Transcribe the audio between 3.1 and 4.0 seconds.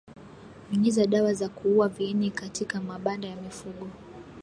ya mifugo